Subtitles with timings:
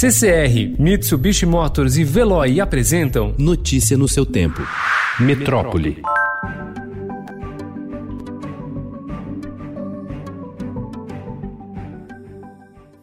[0.00, 4.62] CCR, Mitsubishi Motors e Veloy apresentam Notícia no seu tempo.
[5.18, 6.00] Metrópole.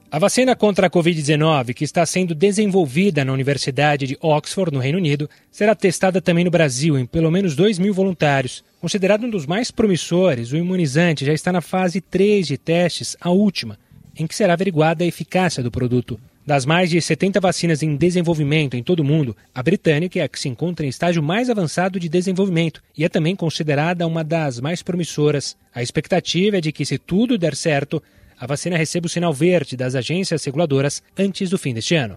[0.10, 4.98] A vacina contra a Covid-19, que está sendo desenvolvida na Universidade de Oxford, no Reino
[4.98, 8.64] Unido, será testada também no Brasil, em pelo menos 2 mil voluntários.
[8.80, 13.32] Considerado um dos mais promissores, o imunizante já está na fase 3 de testes, a
[13.32, 13.78] última,
[14.18, 16.18] em que será averiguada a eficácia do produto.
[16.46, 20.28] Das mais de 70 vacinas em desenvolvimento em todo o mundo, a britânica é a
[20.28, 24.60] que se encontra em estágio mais avançado de desenvolvimento e é também considerada uma das
[24.60, 25.58] mais promissoras.
[25.74, 28.02] A expectativa é de que, se tudo der certo,
[28.40, 32.16] a vacina receba o sinal verde das agências reguladoras antes do fim deste ano.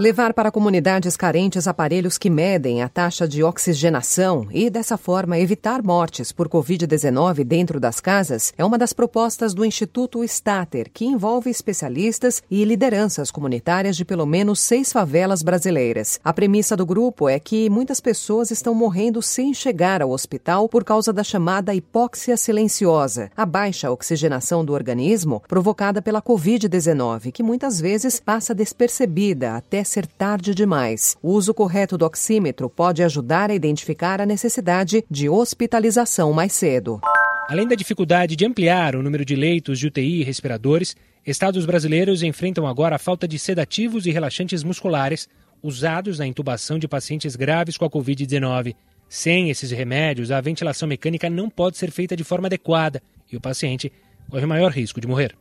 [0.00, 5.82] Levar para comunidades carentes aparelhos que medem a taxa de oxigenação e, dessa forma, evitar
[5.82, 11.50] mortes por Covid-19 dentro das casas é uma das propostas do Instituto Stater, que envolve
[11.50, 16.18] especialistas e lideranças comunitárias de pelo menos seis favelas brasileiras.
[16.24, 20.84] A premissa do grupo é que muitas pessoas estão morrendo sem chegar ao hospital por
[20.84, 27.78] causa da chamada hipóxia silenciosa, a baixa oxigenação do organismo provocada pela Covid-19, que muitas
[27.78, 31.16] vezes passa despercebida até ser tarde demais.
[31.22, 37.00] O uso correto do oxímetro pode ajudar a identificar a necessidade de hospitalização mais cedo.
[37.48, 42.22] Além da dificuldade de ampliar o número de leitos de UTI e respiradores, estados brasileiros
[42.22, 45.28] enfrentam agora a falta de sedativos e relaxantes musculares
[45.62, 48.74] usados na intubação de pacientes graves com a Covid-19.
[49.08, 53.40] Sem esses remédios, a ventilação mecânica não pode ser feita de forma adequada e o
[53.40, 53.92] paciente
[54.30, 55.36] corre maior risco de morrer.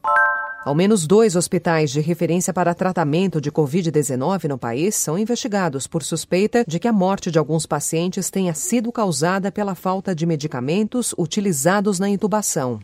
[0.64, 6.04] Ao menos dois hospitais de referência para tratamento de Covid-19 no país são investigados por
[6.04, 11.16] suspeita de que a morte de alguns pacientes tenha sido causada pela falta de medicamentos
[11.18, 12.80] utilizados na intubação.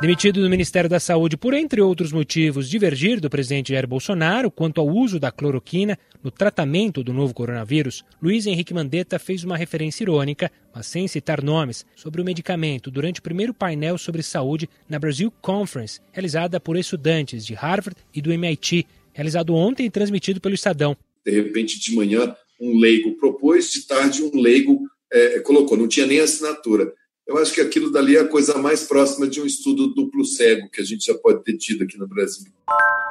[0.00, 4.80] Demitido do Ministério da Saúde por, entre outros motivos, divergir do presidente Jair Bolsonaro quanto
[4.80, 10.04] ao uso da cloroquina no tratamento do novo coronavírus, Luiz Henrique Mandetta fez uma referência
[10.04, 15.00] irônica, mas sem citar nomes, sobre o medicamento durante o primeiro painel sobre saúde na
[15.00, 20.54] Brasil Conference, realizada por estudantes de Harvard e do MIT, realizado ontem e transmitido pelo
[20.54, 20.96] Estadão.
[21.26, 24.78] De repente, de manhã, um leigo propôs, de tarde, um leigo
[25.12, 26.92] é, colocou, não tinha nem assinatura.
[27.28, 30.70] Eu acho que aquilo dali é a coisa mais próxima de um estudo duplo cego
[30.70, 32.50] que a gente já pode ter tido aqui no Brasil.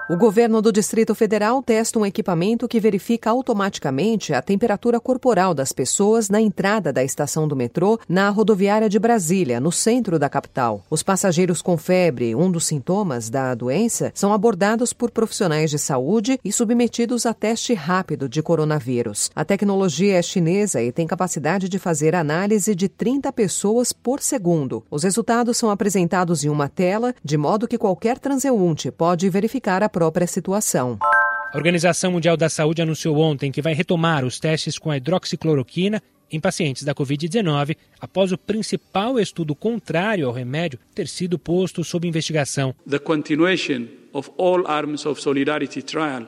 [0.09, 5.73] O governo do Distrito Federal testa um equipamento que verifica automaticamente a temperatura corporal das
[5.73, 10.81] pessoas na entrada da estação do metrô na rodoviária de Brasília, no centro da capital.
[10.89, 16.39] Os passageiros com febre, um dos sintomas da doença, são abordados por profissionais de saúde
[16.41, 19.29] e submetidos a teste rápido de coronavírus.
[19.35, 24.85] A tecnologia é chinesa e tem capacidade de fazer análise de 30 pessoas por segundo.
[24.89, 29.96] Os resultados são apresentados em uma tela, de modo que qualquer transeunte pode verificar a
[29.97, 30.99] própria situação.
[31.01, 36.03] A Organização Mundial da Saúde anunciou ontem que vai retomar os testes com a hidroxicloroquina
[36.31, 42.07] em pacientes da Covid-19 após o principal estudo contrário ao remédio ter sido posto sob
[42.07, 42.75] investigação.
[42.87, 46.27] The continuation of all arms of solidarity trial,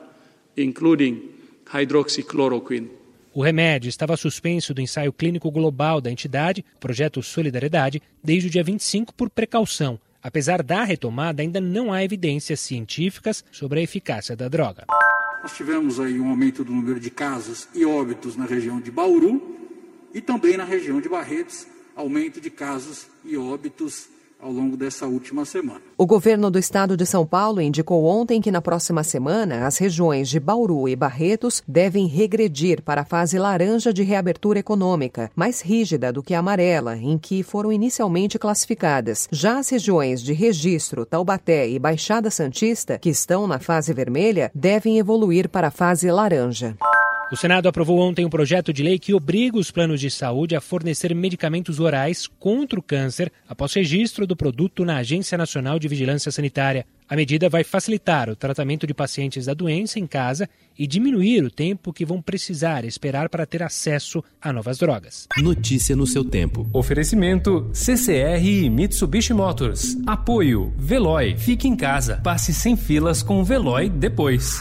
[0.56, 1.30] including
[1.72, 2.90] hydroxychloroquine.
[3.32, 8.64] O remédio estava suspenso do ensaio clínico global da entidade, projeto Solidariedade, desde o dia
[8.64, 9.96] 25 por precaução.
[10.22, 14.84] Apesar da retomada, ainda não há evidências científicas sobre a eficácia da droga.
[15.42, 19.56] Nós tivemos aí um aumento do número de casos e óbitos na região de Bauru
[20.12, 21.66] e também na região de Barretos,
[21.96, 24.08] aumento de casos e óbitos
[24.42, 25.80] ao longo dessa última semana.
[25.96, 30.28] O governo do estado de São Paulo indicou ontem que na próxima semana as regiões
[30.28, 36.12] de Bauru e Barretos devem regredir para a fase laranja de reabertura econômica, mais rígida
[36.12, 39.28] do que a amarela, em que foram inicialmente classificadas.
[39.30, 44.98] Já as regiões de Registro, Taubaté e Baixada Santista, que estão na fase vermelha, devem
[44.98, 46.76] evoluir para a fase laranja.
[47.32, 50.60] O Senado aprovou ontem um projeto de lei que obriga os planos de saúde a
[50.60, 56.32] fornecer medicamentos orais contra o câncer após registro do produto na Agência Nacional de Vigilância
[56.32, 56.84] Sanitária.
[57.08, 61.50] A medida vai facilitar o tratamento de pacientes da doença em casa e diminuir o
[61.52, 65.28] tempo que vão precisar esperar para ter acesso a novas drogas.
[65.38, 66.68] Notícia no seu tempo.
[66.72, 69.96] Oferecimento CCR e Mitsubishi Motors.
[70.04, 71.36] Apoio Veloy.
[71.36, 72.20] Fique em casa.
[72.24, 74.60] Passe sem filas com o Veloy depois.